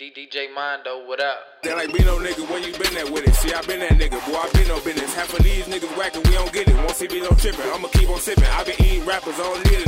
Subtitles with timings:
[0.00, 1.38] DJ Mando, what up?
[1.64, 3.34] They like Bino nigga, where you been at with it?
[3.34, 5.12] See, I been that nigga, boy, I been no business.
[5.12, 6.76] Half of these niggas whacking, we don't get it.
[6.76, 8.46] Won't see Bino tripping, I'ma keep on sippin'.
[8.46, 9.87] I been eating rappers, I don't need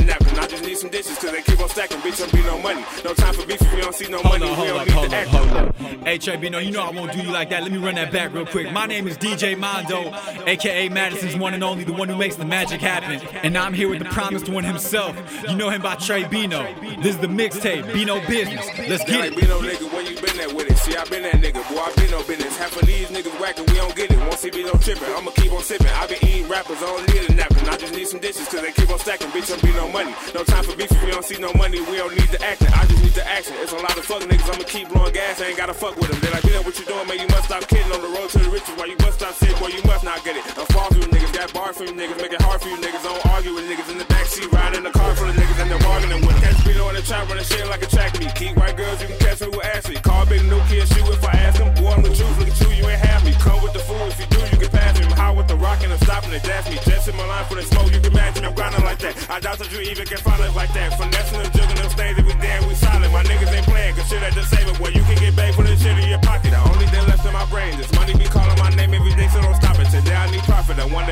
[0.61, 0.69] napkin.
[0.69, 1.97] Need some dishes, cause they keep on stacking.
[1.99, 2.83] Bitch, don't be no money.
[3.03, 4.51] No time for beef if we don't see no Hold money.
[4.51, 5.75] up, hold up, hold up, hold up.
[6.05, 7.63] Hey, Trebino, you know I won't do you like that.
[7.63, 8.71] Let me run that back real quick.
[8.71, 10.13] My name is DJ Mando,
[10.45, 13.19] aka Madison's one and only, the one who makes the magic happen.
[13.43, 15.15] And I'm here with the promised one himself.
[15.47, 17.01] You know him by Trebino.
[17.01, 18.65] This is the mixtape, Bino Business.
[18.87, 19.35] Let's get it.
[19.35, 20.77] Bino nigga, where you been at with it?
[20.77, 22.57] See, I been that nigga, boy, I been no business.
[22.57, 24.17] Half of these niggas whacking, we don't get it.
[24.41, 25.93] See Bino tripping, I'ma keep on sipping.
[26.01, 27.61] I been eating rappers, I don't need a napkin.
[27.69, 29.29] I just need some dishes, cause they keep on stacking.
[29.29, 30.17] Bitch, don't be no money.
[30.33, 31.77] No time for beef if we don't see no money.
[31.77, 33.53] We don't need the acting, I just need the action.
[33.61, 35.37] It's a lot of fuck niggas, I'ma keep blowing gas.
[35.37, 36.17] I ain't gotta fuck with them.
[36.25, 37.21] They like, Bino, what you doing, man?
[37.21, 38.73] You must stop kidding on the road to the riches.
[38.81, 40.43] Why you must stop sick, boy, you must not get it.
[40.57, 42.81] I'm far from you niggas, got bars for you niggas, make it hard for you
[42.81, 43.05] niggas.
[43.05, 45.61] I don't argue with niggas in the backseat, riding in the car full of niggas
[45.61, 46.49] and they're bargaining with them.
[46.49, 48.33] Catch Bino in the trap, running shit like a track meet.
[48.33, 50.01] Keep white girls, you can catch me with Ashley.
[50.01, 51.20] Call big new kid, shoot if
[56.31, 56.91] stopping it, that's me.
[56.91, 58.45] Just my line for the smoke, you can imagine.
[58.45, 59.29] I'm grinding like that.
[59.29, 60.97] I doubt that you even can find it like that.
[60.97, 61.60] Finessing them,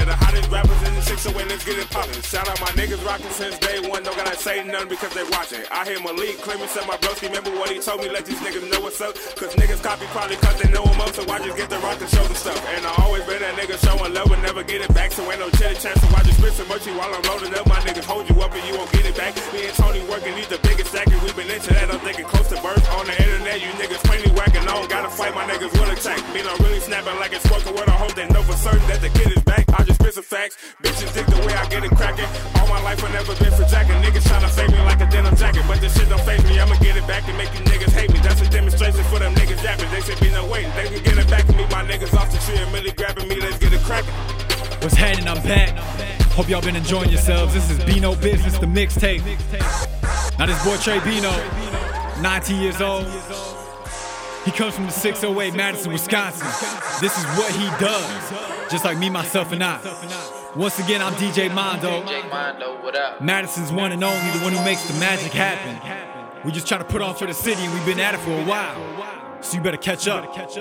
[0.10, 2.22] the hottest rappers in the six, so let's get it poppin'.
[2.26, 4.02] Shout out my niggas rockin' since day one.
[4.02, 5.62] Don't gotta say nothing because they watching.
[5.70, 7.30] I hear Malik claiming said my broski.
[7.30, 8.10] Remember what he told me?
[8.10, 9.14] Let these niggas know what's up.
[9.38, 11.14] Cause niggas copy probably cause they know him up.
[11.14, 12.58] So I just get the rock and show them stuff.
[12.74, 15.12] And I always been that nigga showing love and never get it back.
[15.14, 15.94] So ain't no chitty chat.
[16.02, 17.70] So I just spit some mochi while I'm loading up.
[17.70, 19.38] My niggas hold you up and you won't get it back.
[19.54, 20.90] Me and Tony working, he's the biggest.
[20.90, 21.94] And we been into that.
[21.94, 22.82] I'm thinking close to birth.
[22.98, 24.66] On the internet, you niggas plainly whacking.
[24.66, 25.36] I don't gotta fight.
[25.36, 26.18] My niggas will attack.
[26.34, 27.88] Me not really snapping like it's spoken word.
[27.88, 29.39] I hope they know for certain that the kid is
[30.50, 30.76] facts.
[30.82, 32.26] Bitches dig the way I get it cracking.
[32.60, 33.96] All my life I never been for jacking.
[34.02, 35.64] Niggas tryna fake me like a denim jacket.
[35.68, 36.60] But this shit don't fake me.
[36.60, 38.20] I'ma get it back and make you niggas hate me.
[38.20, 39.90] That's a demonstration for them niggas yapping.
[39.92, 40.72] They should be no waiting.
[40.76, 41.64] They can get it back to me.
[41.72, 43.40] My niggas off the tree and really grabbing me.
[43.40, 44.14] Let's get it cracking.
[44.82, 45.28] What's happening?
[45.28, 45.76] I'm back.
[46.34, 47.54] Hope y'all been enjoying yourselves.
[47.54, 49.24] This is Bino Business, the mixtape.
[50.40, 51.34] Now this boy Trebino,
[52.22, 53.06] 19 years old.
[54.46, 56.48] He comes from the 608 Madison, Wisconsin.
[57.02, 60.39] This is what he does, just like me, myself, and I.
[60.56, 63.22] Once again, I'm DJ Mando, DJ Mando, what up?
[63.22, 65.80] Madison's one and only, the one who makes the magic happen.
[66.44, 68.32] We just try to put on for the city, and we've been at it for
[68.32, 68.76] a while.
[69.42, 70.34] So you better catch up.